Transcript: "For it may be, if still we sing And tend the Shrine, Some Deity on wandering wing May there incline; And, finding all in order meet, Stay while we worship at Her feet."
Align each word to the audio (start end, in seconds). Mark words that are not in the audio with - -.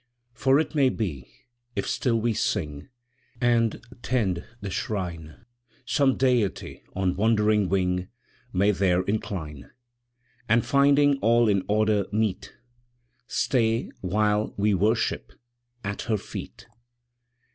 "For 0.33 0.59
it 0.59 0.73
may 0.73 0.89
be, 0.89 1.29
if 1.75 1.87
still 1.87 2.19
we 2.19 2.33
sing 2.33 2.89
And 3.39 3.79
tend 4.01 4.43
the 4.59 4.71
Shrine, 4.71 5.45
Some 5.85 6.17
Deity 6.17 6.81
on 6.95 7.15
wandering 7.15 7.69
wing 7.69 8.07
May 8.51 8.71
there 8.71 9.03
incline; 9.03 9.69
And, 10.49 10.65
finding 10.65 11.17
all 11.17 11.47
in 11.47 11.61
order 11.67 12.07
meet, 12.11 12.51
Stay 13.27 13.91
while 14.01 14.55
we 14.57 14.73
worship 14.73 15.33
at 15.83 16.01
Her 16.01 16.17
feet." 16.17 16.65